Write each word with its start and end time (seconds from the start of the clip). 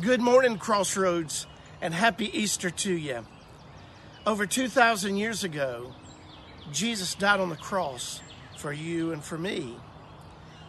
Good 0.00 0.22
morning, 0.22 0.56
Crossroads, 0.56 1.46
and 1.82 1.92
happy 1.92 2.26
Easter 2.36 2.70
to 2.70 2.92
you. 2.94 3.26
Over 4.26 4.46
2,000 4.46 5.18
years 5.18 5.44
ago, 5.44 5.92
Jesus 6.72 7.14
died 7.14 7.40
on 7.40 7.50
the 7.50 7.56
cross 7.56 8.22
for 8.56 8.72
you 8.72 9.12
and 9.12 9.22
for 9.22 9.36
me. 9.36 9.76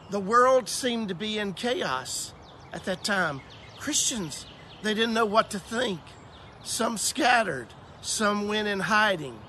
The 0.09 0.19
world 0.19 0.67
seemed 0.67 1.07
to 1.07 1.15
be 1.15 1.39
in 1.39 1.53
chaos 1.53 2.33
at 2.73 2.83
that 2.83 3.05
time. 3.05 3.39
Christians, 3.79 4.45
they 4.83 4.93
didn't 4.93 5.13
know 5.13 5.25
what 5.25 5.49
to 5.51 5.59
think. 5.59 6.01
Some 6.61 6.97
scattered, 6.97 7.69
some 8.01 8.49
went 8.49 8.67
in 8.67 8.81
hiding. 8.81 9.39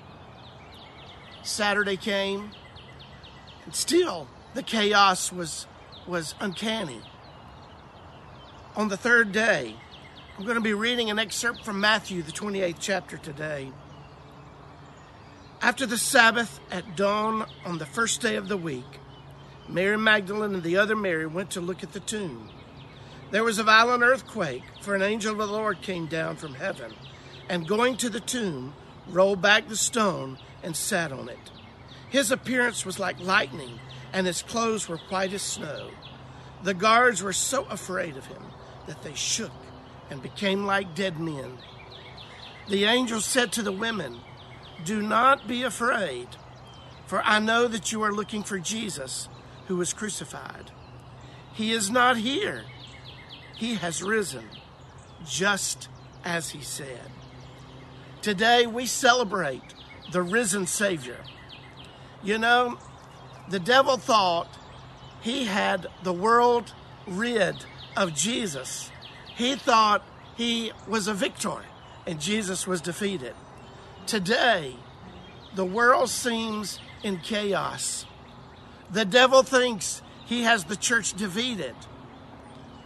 Saturday 1.43 1.97
came, 1.97 2.51
and 3.65 3.75
still 3.75 4.29
the 4.53 4.63
chaos 4.63 5.33
was, 5.33 5.67
was 6.07 6.33
uncanny 6.39 7.01
on 8.75 8.89
the 8.89 8.97
third 8.97 9.31
day. 9.31 9.75
I'm 10.37 10.43
going 10.43 10.55
to 10.55 10.61
be 10.61 10.73
reading 10.73 11.09
an 11.09 11.17
excerpt 11.17 11.63
from 11.63 11.79
Matthew, 11.79 12.21
the 12.21 12.33
28th 12.33 12.75
chapter 12.79 13.17
today. 13.17 13.71
After 15.61 15.85
the 15.85 15.97
Sabbath 15.97 16.59
at 16.71 16.97
dawn 16.97 17.45
on 17.65 17.77
the 17.77 17.85
first 17.85 18.19
day 18.21 18.35
of 18.35 18.49
the 18.49 18.57
week, 18.57 18.99
Mary 19.69 19.97
Magdalene 19.97 20.53
and 20.53 20.63
the 20.63 20.75
other 20.75 20.95
Mary 20.95 21.25
went 21.25 21.51
to 21.51 21.61
look 21.61 21.83
at 21.83 21.93
the 21.93 22.01
tomb. 22.01 22.49
There 23.31 23.45
was 23.45 23.59
a 23.59 23.63
violent 23.63 24.03
earthquake, 24.03 24.63
for 24.81 24.93
an 24.93 25.01
angel 25.01 25.31
of 25.31 25.37
the 25.37 25.53
Lord 25.53 25.81
came 25.81 26.05
down 26.05 26.35
from 26.35 26.55
heaven, 26.55 26.93
and 27.49 27.67
going 27.67 27.95
to 27.97 28.09
the 28.09 28.19
tomb, 28.19 28.73
rolled 29.07 29.41
back 29.41 29.69
the 29.69 29.77
stone 29.77 30.37
and 30.63 30.75
sat 30.75 31.13
on 31.13 31.29
it. 31.29 31.51
His 32.09 32.29
appearance 32.29 32.85
was 32.85 32.99
like 32.99 33.19
lightning, 33.21 33.79
and 34.11 34.27
his 34.27 34.43
clothes 34.43 34.89
were 34.89 34.97
white 34.97 35.33
as 35.33 35.41
snow. 35.41 35.91
The 36.63 36.73
guards 36.73 37.23
were 37.23 37.33
so 37.33 37.65
afraid 37.65 38.17
of 38.17 38.25
him 38.25 38.43
that 38.87 39.01
they 39.03 39.13
shook 39.13 39.51
and 40.09 40.21
became 40.21 40.65
like 40.65 40.95
dead 40.95 41.19
men. 41.19 41.57
The 42.69 42.85
angel 42.85 43.21
said 43.21 43.51
to 43.53 43.61
the 43.61 43.71
women, 43.71 44.19
Do 44.83 45.01
not 45.01 45.47
be 45.47 45.63
afraid, 45.63 46.27
for 47.05 47.21
I 47.23 47.39
know 47.39 47.67
that 47.67 47.91
you 47.91 48.01
are 48.01 48.11
looking 48.11 48.43
for 48.43 48.59
Jesus 48.59 49.29
who 49.67 49.77
was 49.77 49.93
crucified. 49.93 50.71
He 51.53 51.71
is 51.71 51.89
not 51.89 52.17
here, 52.17 52.63
he 53.55 53.75
has 53.75 54.03
risen, 54.03 54.45
just 55.25 55.87
as 56.23 56.49
he 56.49 56.61
said. 56.61 57.11
Today 58.21 58.65
we 58.65 58.85
celebrate 58.85 59.75
the 60.11 60.21
risen 60.21 60.65
Savior. 60.65 61.19
You 62.23 62.39
know, 62.39 62.77
the 63.49 63.59
devil 63.59 63.97
thought 63.97 64.49
he 65.21 65.45
had 65.45 65.87
the 66.03 66.13
world 66.13 66.73
rid 67.07 67.55
of 67.95 68.13
Jesus, 68.13 68.91
he 69.35 69.55
thought 69.55 70.03
he 70.35 70.71
was 70.87 71.07
a 71.07 71.13
victor 71.13 71.57
and 72.05 72.19
Jesus 72.19 72.67
was 72.67 72.81
defeated. 72.81 73.33
Today, 74.05 74.75
the 75.55 75.65
world 75.65 76.09
seems 76.09 76.79
in 77.03 77.17
chaos. 77.17 78.05
The 78.91 79.05
devil 79.05 79.43
thinks 79.43 80.01
he 80.25 80.43
has 80.43 80.65
the 80.65 80.75
church 80.75 81.13
defeated. 81.13 81.75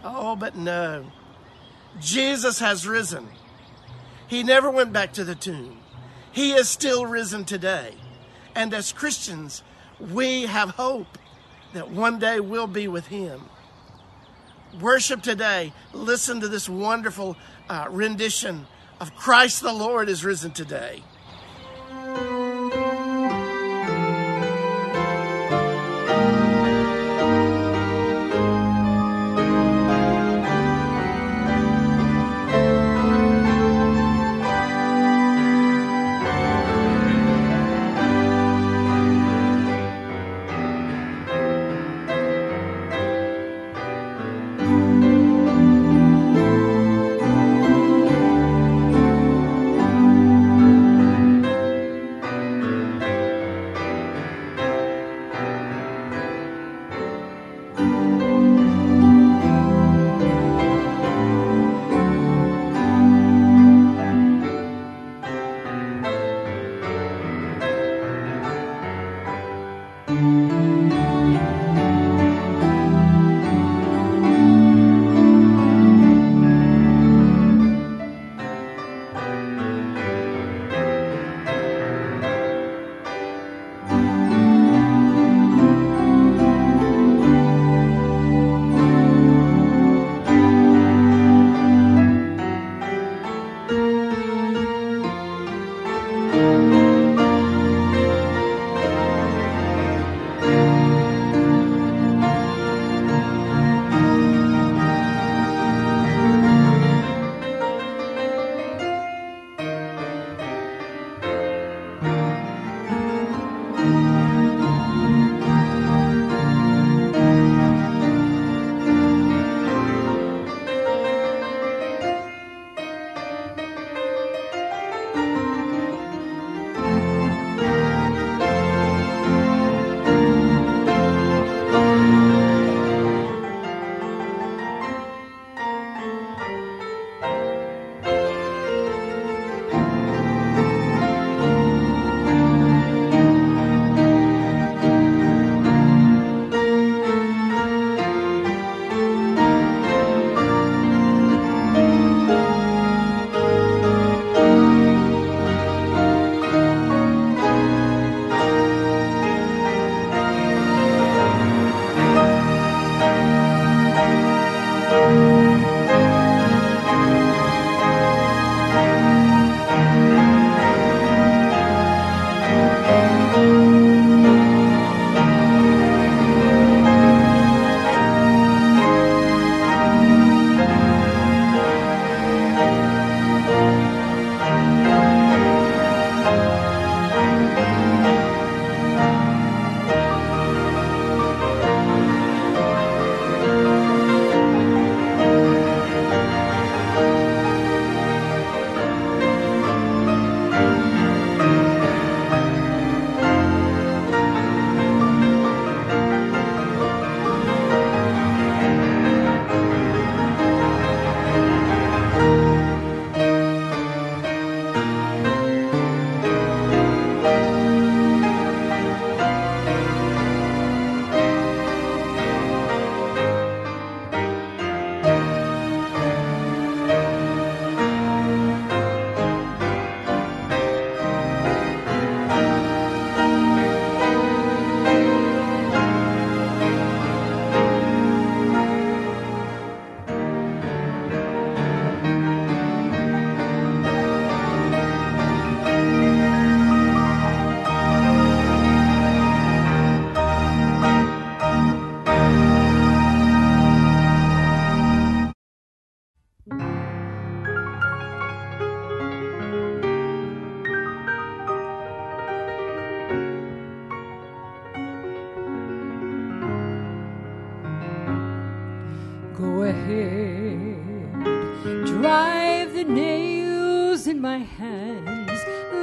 Oh, 0.02 0.36
but 0.36 0.56
no. 0.56 1.10
Jesus 2.00 2.60
has 2.60 2.86
risen. 2.86 3.28
He 4.28 4.42
never 4.42 4.70
went 4.70 4.92
back 4.92 5.12
to 5.14 5.24
the 5.24 5.34
tomb. 5.34 5.78
He 6.32 6.52
is 6.52 6.70
still 6.70 7.06
risen 7.06 7.44
today. 7.44 7.94
And 8.54 8.72
as 8.72 8.92
Christians, 8.92 9.62
we 9.98 10.42
have 10.42 10.70
hope 10.70 11.18
that 11.74 11.90
one 11.90 12.18
day 12.18 12.40
we'll 12.40 12.66
be 12.66 12.88
with 12.88 13.08
him 13.08 13.42
worship 14.80 15.22
today, 15.22 15.72
listen 15.92 16.40
to 16.40 16.48
this 16.48 16.68
wonderful 16.68 17.36
uh, 17.68 17.86
rendition 17.90 18.66
of 19.00 19.14
Christ 19.16 19.62
the 19.62 19.72
Lord 19.72 20.08
is 20.08 20.24
risen 20.24 20.50
today. 20.50 21.02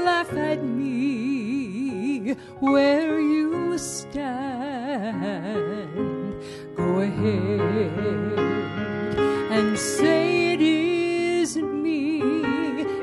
Laugh 0.05 0.33
at 0.33 0.63
me 0.63 2.33
where 2.59 3.19
you 3.19 3.77
stand. 3.77 5.13
Go 6.75 6.99
ahead 7.01 8.39
and 9.51 9.77
say 9.77 10.53
it 10.53 10.61
isn't 10.61 11.83
me. 11.83 12.19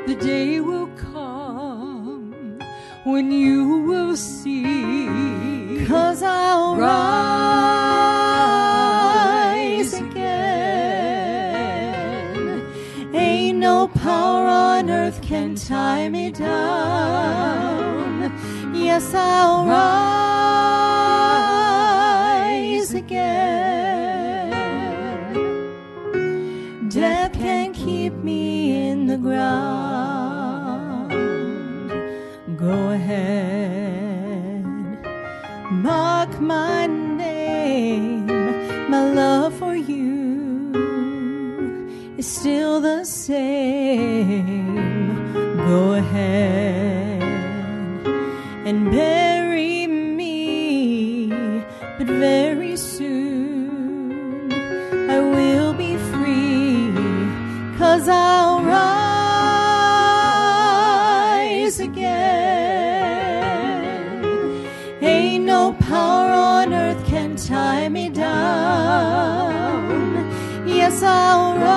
The 0.07 0.17
day 0.17 0.61
will 0.61 0.89
come 0.89 2.59
when 3.05 3.31
you 3.31 3.81
will 3.89 4.17
see. 4.17 5.85
Cause 5.87 6.23
I'll 6.23 6.44
Yes, 18.95 19.11
I'll 19.13 19.67
rise 22.77 22.95
again. 22.95 24.51
Death 26.89 27.33
can't 27.33 27.75
keep 27.75 28.13
me 28.13 28.89
in 28.89 29.09
the 29.09 29.17
ground. 29.17 29.64
Yes, 71.35 71.74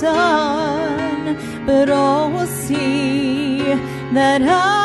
sun, 0.00 1.36
but 1.66 1.88
all 1.88 2.30
will 2.30 2.46
see 2.46 3.58
that 4.12 4.42
I'm 4.42 4.83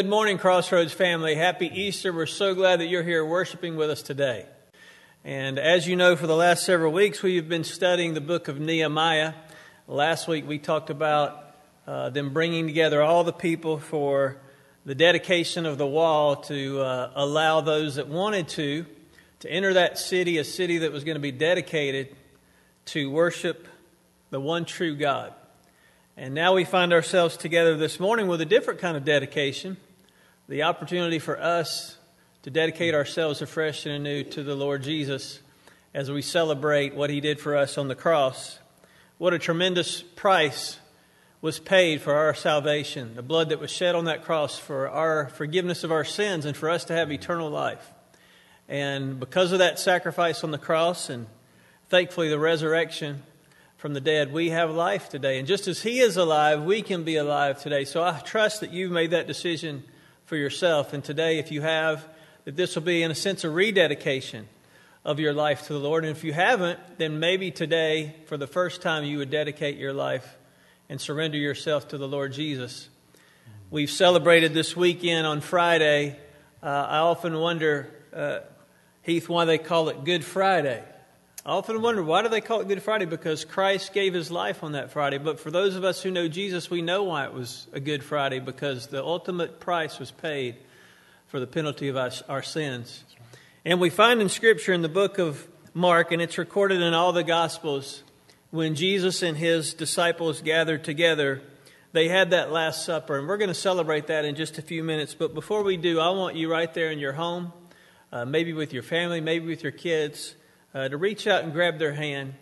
Good 0.00 0.08
morning, 0.08 0.38
Crossroads 0.38 0.94
family. 0.94 1.34
Happy 1.34 1.66
Easter. 1.66 2.10
We're 2.10 2.24
so 2.24 2.54
glad 2.54 2.80
that 2.80 2.86
you're 2.86 3.02
here 3.02 3.22
worshiping 3.22 3.76
with 3.76 3.90
us 3.90 4.00
today. 4.00 4.46
And 5.26 5.58
as 5.58 5.86
you 5.86 5.94
know, 5.94 6.16
for 6.16 6.26
the 6.26 6.34
last 6.34 6.64
several 6.64 6.90
weeks, 6.90 7.22
we've 7.22 7.50
been 7.50 7.64
studying 7.64 8.14
the 8.14 8.22
book 8.22 8.48
of 8.48 8.58
Nehemiah. 8.58 9.34
Last 9.86 10.26
week, 10.26 10.48
we 10.48 10.58
talked 10.58 10.88
about 10.88 11.54
uh, 11.86 12.08
them 12.08 12.32
bringing 12.32 12.66
together 12.66 13.02
all 13.02 13.24
the 13.24 13.32
people 13.34 13.78
for 13.78 14.38
the 14.86 14.94
dedication 14.94 15.66
of 15.66 15.76
the 15.76 15.86
wall 15.86 16.36
to 16.36 16.80
uh, 16.80 17.10
allow 17.14 17.60
those 17.60 17.96
that 17.96 18.08
wanted 18.08 18.48
to 18.48 18.86
to 19.40 19.50
enter 19.50 19.74
that 19.74 19.98
city, 19.98 20.38
a 20.38 20.44
city 20.44 20.78
that 20.78 20.92
was 20.92 21.04
going 21.04 21.16
to 21.16 21.20
be 21.20 21.30
dedicated 21.30 22.16
to 22.86 23.10
worship 23.10 23.68
the 24.30 24.40
one 24.40 24.64
true 24.64 24.96
God. 24.96 25.34
And 26.16 26.32
now 26.32 26.54
we 26.54 26.64
find 26.64 26.94
ourselves 26.94 27.36
together 27.36 27.76
this 27.76 28.00
morning 28.00 28.28
with 28.28 28.40
a 28.40 28.46
different 28.46 28.80
kind 28.80 28.96
of 28.96 29.04
dedication 29.04 29.76
the 30.50 30.64
opportunity 30.64 31.20
for 31.20 31.40
us 31.40 31.96
to 32.42 32.50
dedicate 32.50 32.92
ourselves 32.92 33.40
afresh 33.40 33.86
and 33.86 33.94
anew 33.94 34.24
to 34.24 34.42
the 34.42 34.56
Lord 34.56 34.82
Jesus 34.82 35.38
as 35.94 36.10
we 36.10 36.22
celebrate 36.22 36.92
what 36.92 37.08
he 37.08 37.20
did 37.20 37.38
for 37.38 37.56
us 37.56 37.78
on 37.78 37.86
the 37.86 37.94
cross. 37.94 38.58
What 39.18 39.32
a 39.32 39.38
tremendous 39.38 40.02
price 40.02 40.80
was 41.40 41.60
paid 41.60 42.00
for 42.00 42.14
our 42.14 42.34
salvation, 42.34 43.14
the 43.14 43.22
blood 43.22 43.50
that 43.50 43.60
was 43.60 43.70
shed 43.70 43.94
on 43.94 44.06
that 44.06 44.24
cross 44.24 44.58
for 44.58 44.88
our 44.88 45.28
forgiveness 45.28 45.84
of 45.84 45.92
our 45.92 46.02
sins 46.02 46.44
and 46.44 46.56
for 46.56 46.68
us 46.68 46.84
to 46.86 46.94
have 46.94 47.12
eternal 47.12 47.48
life. 47.48 47.92
And 48.68 49.20
because 49.20 49.52
of 49.52 49.60
that 49.60 49.78
sacrifice 49.78 50.42
on 50.42 50.50
the 50.50 50.58
cross 50.58 51.10
and 51.10 51.28
thankfully 51.90 52.28
the 52.28 52.40
resurrection 52.40 53.22
from 53.76 53.94
the 53.94 54.00
dead, 54.00 54.32
we 54.32 54.50
have 54.50 54.72
life 54.72 55.10
today. 55.10 55.38
And 55.38 55.46
just 55.46 55.68
as 55.68 55.82
He 55.82 56.00
is 56.00 56.16
alive, 56.16 56.64
we 56.64 56.82
can 56.82 57.04
be 57.04 57.14
alive 57.14 57.62
today. 57.62 57.84
So 57.84 58.02
I 58.02 58.18
trust 58.18 58.62
that 58.62 58.72
you've 58.72 58.90
made 58.90 59.12
that 59.12 59.28
decision 59.28 59.84
for 60.30 60.36
yourself. 60.36 60.92
And 60.92 61.02
today, 61.02 61.40
if 61.40 61.50
you 61.50 61.60
have, 61.60 62.06
that 62.44 62.54
this 62.54 62.76
will 62.76 62.84
be, 62.84 63.02
in 63.02 63.10
a 63.10 63.16
sense, 63.16 63.42
a 63.42 63.50
rededication 63.50 64.48
of 65.04 65.18
your 65.18 65.32
life 65.32 65.66
to 65.66 65.72
the 65.72 65.80
Lord. 65.80 66.04
And 66.04 66.16
if 66.16 66.22
you 66.22 66.32
haven't, 66.32 66.78
then 66.98 67.18
maybe 67.18 67.50
today, 67.50 68.14
for 68.26 68.36
the 68.36 68.46
first 68.46 68.80
time, 68.80 69.02
you 69.02 69.18
would 69.18 69.30
dedicate 69.30 69.76
your 69.76 69.92
life 69.92 70.38
and 70.88 71.00
surrender 71.00 71.36
yourself 71.36 71.88
to 71.88 71.98
the 71.98 72.06
Lord 72.06 72.32
Jesus. 72.32 72.88
We've 73.72 73.90
celebrated 73.90 74.54
this 74.54 74.76
weekend 74.76 75.26
on 75.26 75.40
Friday. 75.40 76.16
Uh, 76.62 76.66
I 76.66 76.98
often 76.98 77.36
wonder, 77.36 77.92
uh, 78.14 78.38
Heath, 79.02 79.28
why 79.28 79.46
they 79.46 79.58
call 79.58 79.88
it 79.88 80.04
Good 80.04 80.24
Friday. 80.24 80.84
I 81.46 81.52
often 81.52 81.80
wonder 81.80 82.02
why 82.02 82.20
do 82.20 82.28
they 82.28 82.42
call 82.42 82.60
it 82.60 82.68
Good 82.68 82.82
Friday? 82.82 83.06
Because 83.06 83.46
Christ 83.46 83.94
gave 83.94 84.12
his 84.12 84.30
life 84.30 84.62
on 84.62 84.72
that 84.72 84.90
Friday. 84.90 85.16
But 85.16 85.40
for 85.40 85.50
those 85.50 85.74
of 85.74 85.84
us 85.84 86.02
who 86.02 86.10
know 86.10 86.28
Jesus, 86.28 86.68
we 86.68 86.82
know 86.82 87.04
why 87.04 87.24
it 87.24 87.32
was 87.32 87.66
a 87.72 87.80
Good 87.80 88.04
Friday 88.04 88.40
because 88.40 88.88
the 88.88 89.02
ultimate 89.02 89.58
price 89.58 89.98
was 89.98 90.10
paid 90.10 90.56
for 91.28 91.40
the 91.40 91.46
penalty 91.46 91.88
of 91.88 91.96
our, 91.96 92.10
our 92.28 92.42
sins. 92.42 93.04
And 93.64 93.80
we 93.80 93.88
find 93.88 94.20
in 94.20 94.28
Scripture 94.28 94.74
in 94.74 94.82
the 94.82 94.88
book 94.90 95.16
of 95.18 95.48
Mark, 95.72 96.12
and 96.12 96.20
it's 96.20 96.36
recorded 96.36 96.82
in 96.82 96.92
all 96.92 97.14
the 97.14 97.24
Gospels, 97.24 98.02
when 98.50 98.74
Jesus 98.74 99.22
and 99.22 99.34
his 99.34 99.72
disciples 99.72 100.42
gathered 100.42 100.84
together, 100.84 101.40
they 101.92 102.08
had 102.08 102.30
that 102.30 102.52
Last 102.52 102.84
Supper. 102.84 103.18
And 103.18 103.26
we're 103.26 103.38
going 103.38 103.48
to 103.48 103.54
celebrate 103.54 104.08
that 104.08 104.26
in 104.26 104.34
just 104.34 104.58
a 104.58 104.62
few 104.62 104.84
minutes. 104.84 105.14
But 105.14 105.32
before 105.32 105.62
we 105.62 105.78
do, 105.78 106.00
I 106.00 106.10
want 106.10 106.36
you 106.36 106.52
right 106.52 106.72
there 106.74 106.90
in 106.90 106.98
your 106.98 107.14
home 107.14 107.54
uh, 108.12 108.24
maybe 108.24 108.52
with 108.52 108.72
your 108.72 108.82
family, 108.82 109.20
maybe 109.20 109.46
with 109.46 109.62
your 109.62 109.72
kids, 109.72 110.34
uh, 110.74 110.88
to 110.88 110.96
reach 110.96 111.26
out 111.26 111.44
and 111.44 111.52
grab 111.52 111.78
their 111.78 111.94
hand. 111.94 112.34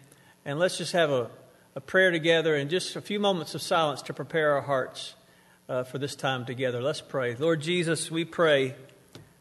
And 0.44 0.58
let's 0.58 0.78
just 0.78 0.92
have 0.92 1.10
a, 1.10 1.30
a 1.74 1.80
prayer 1.80 2.10
together 2.10 2.54
and 2.54 2.70
just 2.70 2.96
a 2.96 3.00
few 3.00 3.20
moments 3.20 3.54
of 3.54 3.62
silence 3.62 4.02
to 4.02 4.14
prepare 4.14 4.52
our 4.52 4.62
hearts 4.62 5.14
uh, 5.68 5.84
for 5.84 5.98
this 5.98 6.14
time 6.14 6.44
together. 6.44 6.80
Let's 6.80 7.00
pray. 7.00 7.34
Lord 7.36 7.60
Jesus, 7.60 8.10
we 8.10 8.24
pray 8.24 8.74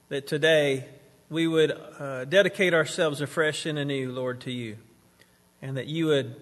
that 0.09 0.27
today 0.27 0.85
we 1.29 1.47
would 1.47 1.71
uh, 1.71 2.25
dedicate 2.25 2.73
ourselves 2.73 3.21
afresh 3.21 3.65
and 3.65 3.77
anew, 3.77 4.11
Lord, 4.11 4.41
to 4.41 4.51
you. 4.51 4.77
And 5.61 5.77
that 5.77 5.87
you 5.87 6.07
would 6.07 6.35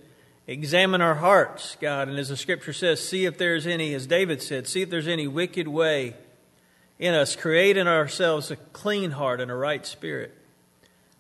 examine 0.48 1.02
our 1.02 1.16
hearts, 1.16 1.78
God. 1.82 2.08
And 2.08 2.20
as 2.20 2.30
the 2.30 2.38
scripture 2.38 2.74
says, 2.74 3.08
see 3.08 3.26
if 3.26 3.38
there's 3.38 3.66
any, 3.66 3.94
as 3.94 4.06
David 4.06 4.42
said, 4.42 4.68
see 4.68 4.82
if 4.82 4.90
there's 4.90 5.08
any 5.08 5.28
wicked 5.28 5.68
way 5.68 6.16
in 7.00 7.14
us. 7.14 7.36
Create 7.36 7.78
in 7.78 7.88
ourselves 7.88 8.52
a 8.52 8.56
clean 8.56 9.12
heart 9.12 9.42
and 9.42 9.50
a 9.50 9.56
right 9.56 9.86
spirit. 9.86 10.36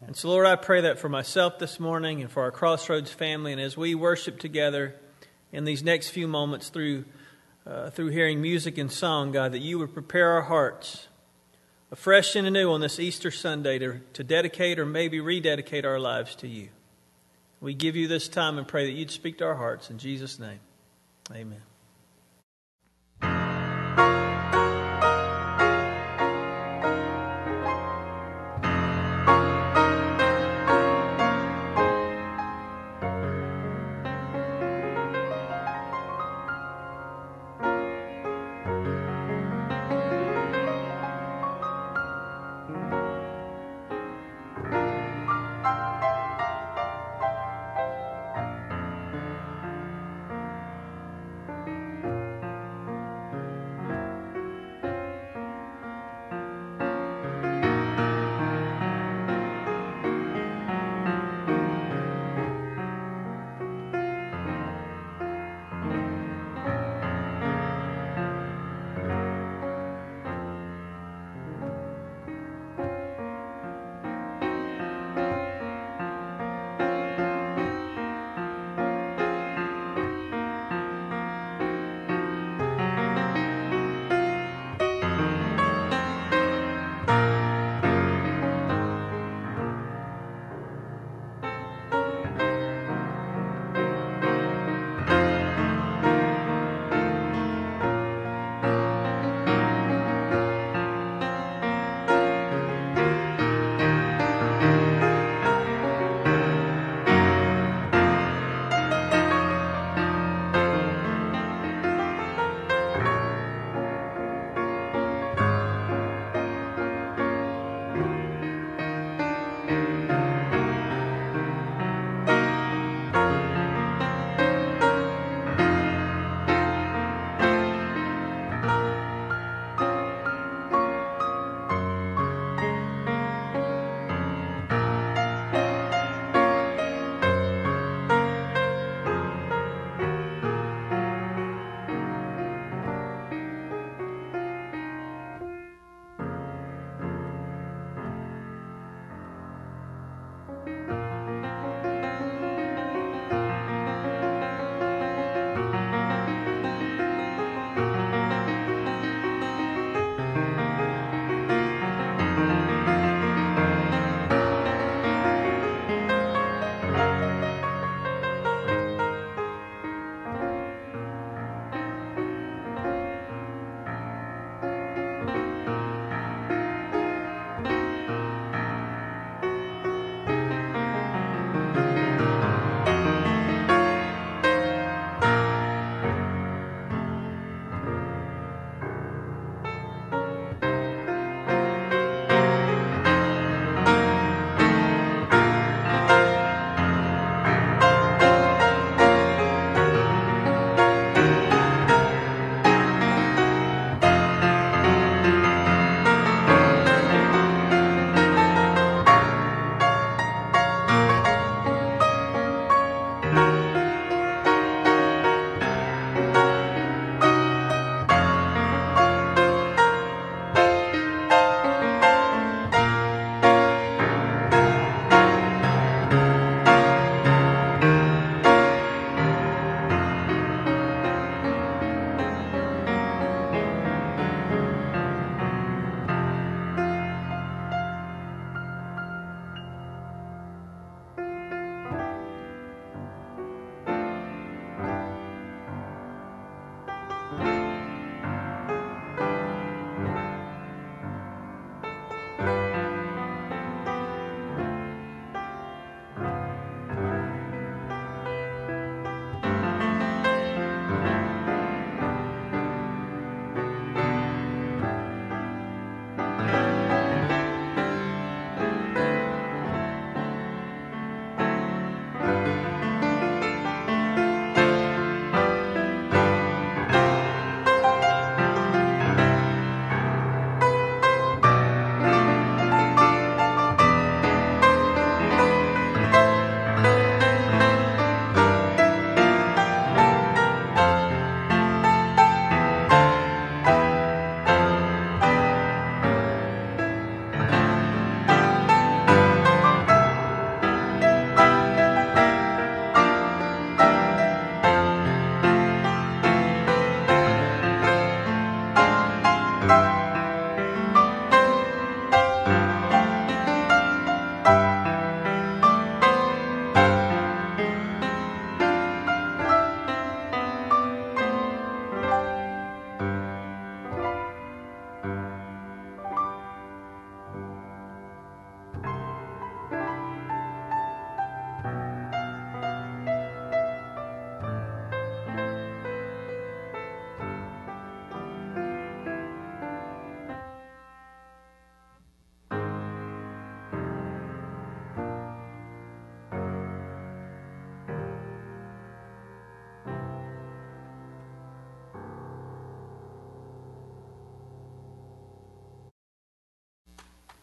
And 0.07 0.15
so, 0.15 0.29
Lord, 0.29 0.45
I 0.45 0.55
pray 0.55 0.81
that 0.81 0.99
for 0.99 1.09
myself 1.09 1.57
this 1.57 1.79
morning 1.79 2.21
and 2.21 2.29
for 2.29 2.43
our 2.43 2.51
Crossroads 2.51 3.11
family, 3.11 3.51
and 3.51 3.59
as 3.59 3.75
we 3.75 3.95
worship 3.95 4.39
together 4.39 4.95
in 5.51 5.65
these 5.65 5.83
next 5.83 6.09
few 6.09 6.27
moments 6.27 6.69
through, 6.69 7.05
uh, 7.65 7.89
through 7.89 8.09
hearing 8.09 8.39
music 8.39 8.77
and 8.77 8.91
song, 8.91 9.31
God, 9.31 9.51
that 9.53 9.59
you 9.59 9.79
would 9.79 9.93
prepare 9.93 10.31
our 10.33 10.43
hearts 10.43 11.07
afresh 11.91 12.35
and 12.35 12.45
anew 12.45 12.71
on 12.71 12.81
this 12.81 12.99
Easter 12.99 13.31
Sunday 13.31 13.79
to, 13.79 14.01
to 14.13 14.23
dedicate 14.23 14.77
or 14.79 14.85
maybe 14.85 15.19
rededicate 15.19 15.85
our 15.85 15.99
lives 15.99 16.35
to 16.35 16.47
you. 16.47 16.69
We 17.61 17.73
give 17.73 17.95
you 17.95 18.07
this 18.07 18.27
time 18.27 18.57
and 18.57 18.67
pray 18.67 18.85
that 18.85 18.91
you'd 18.91 19.11
speak 19.11 19.39
to 19.39 19.45
our 19.45 19.55
hearts. 19.55 19.89
In 19.89 19.97
Jesus' 19.97 20.37
name, 20.37 20.59
amen. 21.31 21.61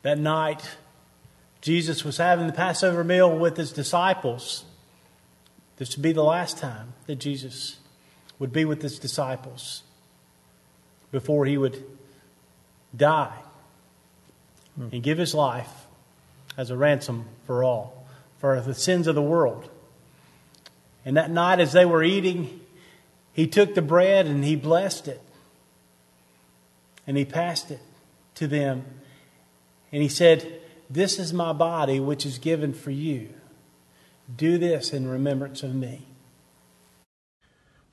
That 0.02 0.18
night, 0.18 0.68
Jesus 1.60 2.04
was 2.04 2.16
having 2.16 2.46
the 2.46 2.52
Passover 2.52 3.04
meal 3.04 3.36
with 3.36 3.56
his 3.56 3.72
disciples. 3.72 4.64
This 5.76 5.96
would 5.96 6.02
be 6.02 6.12
the 6.12 6.24
last 6.24 6.58
time 6.58 6.92
that 7.06 7.16
Jesus 7.16 7.78
would 8.38 8.52
be 8.52 8.64
with 8.64 8.82
his 8.82 8.98
disciples 8.98 9.82
before 11.10 11.46
he 11.46 11.56
would 11.56 11.84
die 12.96 13.38
and 14.76 15.02
give 15.02 15.18
his 15.18 15.34
life 15.34 15.86
as 16.56 16.70
a 16.70 16.76
ransom 16.76 17.26
for 17.46 17.62
all, 17.62 18.06
for 18.38 18.60
the 18.60 18.74
sins 18.74 19.06
of 19.06 19.14
the 19.14 19.22
world. 19.22 19.68
And 21.04 21.16
that 21.16 21.30
night, 21.30 21.60
as 21.60 21.72
they 21.72 21.84
were 21.84 22.02
eating, 22.02 22.60
he 23.32 23.46
took 23.46 23.74
the 23.74 23.82
bread 23.82 24.26
and 24.26 24.44
he 24.44 24.56
blessed 24.56 25.08
it. 25.08 25.20
And 27.06 27.16
he 27.16 27.24
passed 27.24 27.70
it 27.70 27.80
to 28.36 28.46
them. 28.46 28.84
And 29.92 30.02
he 30.02 30.08
said, 30.08 30.60
This 30.88 31.18
is 31.18 31.32
my 31.32 31.52
body, 31.52 32.00
which 32.00 32.24
is 32.24 32.38
given 32.38 32.72
for 32.72 32.90
you. 32.90 33.28
Do 34.34 34.56
this 34.58 34.92
in 34.92 35.06
remembrance 35.06 35.62
of 35.62 35.74
me. 35.74 36.06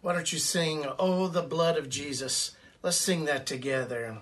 Why 0.01 0.13
don't 0.13 0.31
you 0.31 0.39
sing, 0.39 0.85
Oh, 0.97 1.27
the 1.27 1.41
blood 1.41 1.77
of 1.77 1.89
Jesus? 1.89 2.55
Let's 2.81 2.97
sing 2.97 3.25
that 3.25 3.45
together. 3.45 4.21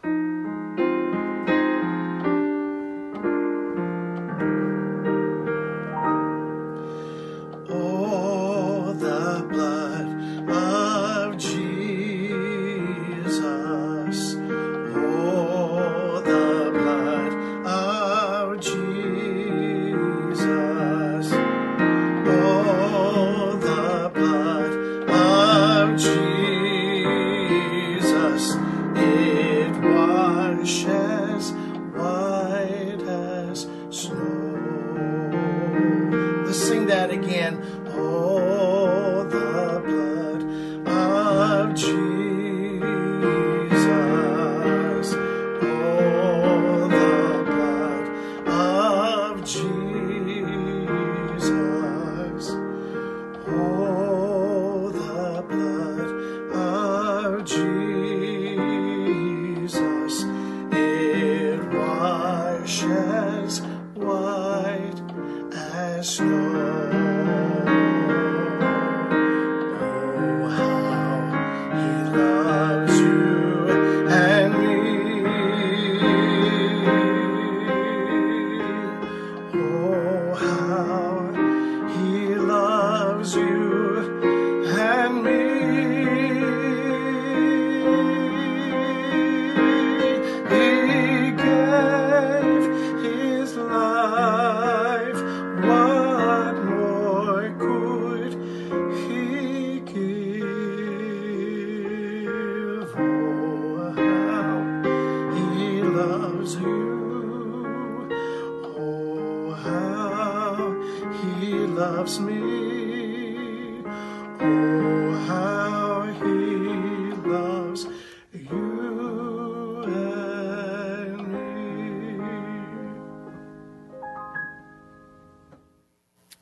You 83.35 83.86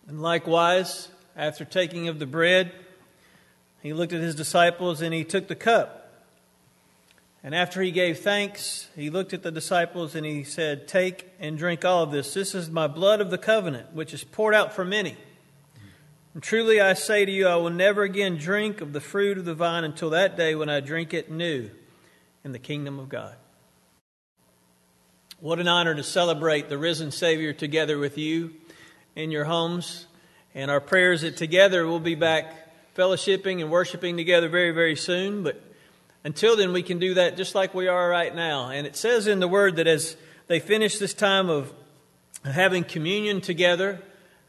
And 0.07 0.21
likewise, 0.21 1.09
after 1.35 1.65
taking 1.65 2.07
of 2.07 2.19
the 2.19 2.25
bread, 2.25 2.71
he 3.81 3.93
looked 3.93 4.13
at 4.13 4.21
his 4.21 4.35
disciples 4.35 5.01
and 5.01 5.13
he 5.13 5.23
took 5.23 5.47
the 5.47 5.55
cup. 5.55 6.01
And 7.43 7.53
after 7.53 7.81
he 7.81 7.91
gave 7.91 8.19
thanks, 8.19 8.89
he 8.95 9.11
looked 9.11 9.31
at 9.31 9.43
the 9.43 9.51
disciples 9.51 10.15
and 10.15 10.25
he 10.25 10.43
said, 10.43 10.87
Take 10.87 11.31
and 11.39 11.57
drink 11.57 11.85
all 11.85 12.01
of 12.01 12.11
this. 12.11 12.33
This 12.33 12.55
is 12.55 12.69
my 12.69 12.87
blood 12.87 13.21
of 13.21 13.29
the 13.29 13.37
covenant, 13.37 13.93
which 13.93 14.13
is 14.13 14.23
poured 14.23 14.55
out 14.55 14.73
for 14.73 14.83
many. 14.83 15.15
And 16.33 16.41
truly 16.41 16.81
I 16.81 16.93
say 16.93 17.23
to 17.23 17.31
you, 17.31 17.47
I 17.47 17.55
will 17.57 17.69
never 17.69 18.03
again 18.03 18.37
drink 18.37 18.81
of 18.81 18.93
the 18.93 18.99
fruit 18.99 19.37
of 19.37 19.45
the 19.45 19.53
vine 19.53 19.83
until 19.83 20.09
that 20.09 20.35
day 20.35 20.55
when 20.55 20.69
I 20.69 20.79
drink 20.79 21.13
it 21.13 21.29
new 21.29 21.69
in 22.43 22.51
the 22.51 22.59
kingdom 22.59 22.99
of 22.99 23.09
God. 23.09 23.35
What 25.39 25.59
an 25.59 25.67
honor 25.67 25.93
to 25.93 26.03
celebrate 26.03 26.69
the 26.69 26.77
risen 26.77 27.11
Savior 27.11 27.53
together 27.53 27.99
with 27.99 28.17
you 28.17 28.55
in 29.15 29.31
your 29.31 29.45
homes. 29.45 30.05
And 30.53 30.69
our 30.69 30.79
prayers 30.81 31.21
that 31.21 31.37
together 31.37 31.85
we'll 31.85 31.99
be 31.99 32.15
back 32.15 32.95
fellowshipping 32.95 33.61
and 33.61 33.69
worshiping 33.69 34.17
together 34.17 34.47
very, 34.47 34.71
very 34.71 34.95
soon. 34.95 35.43
But 35.43 35.61
until 36.23 36.55
then, 36.55 36.73
we 36.73 36.83
can 36.83 36.99
do 36.99 37.15
that 37.15 37.37
just 37.37 37.55
like 37.55 37.73
we 37.73 37.87
are 37.87 38.09
right 38.09 38.33
now. 38.33 38.69
And 38.69 38.87
it 38.87 38.95
says 38.95 39.27
in 39.27 39.39
the 39.39 39.47
Word 39.47 39.75
that 39.77 39.87
as 39.87 40.15
they 40.47 40.59
finish 40.59 40.97
this 40.97 41.13
time 41.13 41.49
of 41.49 41.73
having 42.43 42.83
communion 42.83 43.41
together, 43.41 44.01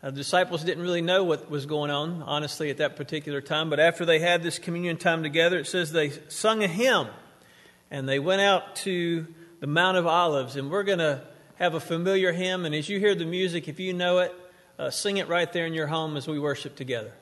uh, 0.03 0.11
the 0.11 0.17
disciples 0.17 0.63
didn't 0.63 0.83
really 0.83 1.03
know 1.03 1.25
what 1.25 1.51
was 1.51 1.67
going 1.67 1.91
on, 1.91 2.23
honestly, 2.23 2.71
at 2.71 2.77
that 2.77 2.97
particular 2.97 3.41
time. 3.41 3.71
But 3.71 3.81
after 3.81 4.05
they 4.05 4.21
had 4.21 4.43
this 4.43 4.59
communion 4.59 4.97
time 4.97 5.23
together, 5.23 5.59
it 5.59 5.67
says 5.67 5.91
they 5.91 6.11
sung 6.29 6.63
a 6.63 6.69
hymn 6.69 7.09
and 7.91 8.09
they 8.09 8.19
went 8.19 8.43
out 8.43 8.77
to 8.77 9.27
the 9.61 9.67
Mount 9.67 9.97
of 9.97 10.07
Olives. 10.07 10.55
And 10.55 10.71
we're 10.71 10.83
going 10.85 10.99
to 10.99 11.23
have 11.57 11.75
a 11.75 11.81
familiar 11.81 12.33
hymn. 12.33 12.65
And 12.65 12.75
as 12.75 12.89
you 12.89 13.01
hear 13.01 13.15
the 13.15 13.25
music, 13.25 13.69
if 13.69 13.81
you 13.81 13.93
know 13.93 14.19
it, 14.19 14.35
uh, 14.79 14.91
sing 14.91 15.17
it 15.17 15.29
right 15.29 15.53
there 15.53 15.67
in 15.67 15.75
your 15.75 15.87
home 15.87 16.17
as 16.17 16.27
we 16.27 16.39
worship 16.39 16.77
together. 16.77 17.13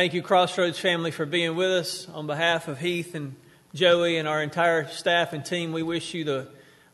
Thank 0.00 0.14
you, 0.14 0.22
Crossroads 0.22 0.78
family, 0.78 1.10
for 1.10 1.26
being 1.26 1.56
with 1.56 1.70
us. 1.70 2.08
On 2.08 2.26
behalf 2.26 2.68
of 2.68 2.80
Heath 2.80 3.14
and 3.14 3.36
Joey 3.74 4.16
and 4.16 4.26
our 4.26 4.42
entire 4.42 4.88
staff 4.88 5.34
and 5.34 5.44
team, 5.44 5.74
we 5.74 5.82
wish 5.82 6.14
you 6.14 6.24
the 6.24 6.48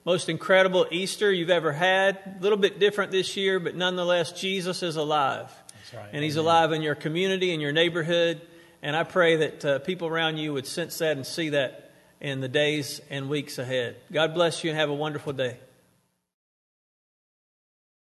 most 0.05 0.29
incredible 0.29 0.89
Easter 0.91 1.33
you've 1.33 1.49
ever 1.49 1.71
had. 1.73 2.17
A 2.17 2.43
little 2.43 2.59
bit 2.59 2.81
different 2.81 3.13
this 3.13 3.37
year, 3.37 3.61
but 3.61 3.77
nonetheless, 3.77 4.33
Jesus 4.33 4.83
is 4.83 4.97
alive. 4.97 5.53
That's 5.69 5.95
right. 5.95 6.11
And 6.13 6.25
He's 6.25 6.35
alive 6.35 6.73
in 6.73 6.83
your 6.83 6.97
community, 6.97 7.55
in 7.55 7.61
your 7.61 7.71
neighborhood. 7.71 8.41
And 8.83 8.97
I 8.97 9.05
pray 9.05 9.37
that 9.37 9.65
uh, 9.65 9.79
people 9.79 10.09
around 10.09 10.39
you 10.39 10.55
would 10.55 10.67
sense 10.67 10.99
that 10.99 11.17
and 11.17 11.25
see 11.25 11.51
that 11.51 11.93
in 12.21 12.41
the 12.41 12.49
days 12.49 13.01
and 13.09 13.29
weeks 13.29 13.59
ahead. 13.59 13.95
God 14.11 14.35
bless 14.35 14.65
you 14.65 14.71
and 14.71 14.79
have 14.81 14.91
a 14.91 14.95
wonderful 14.95 15.33
day. 15.33 15.61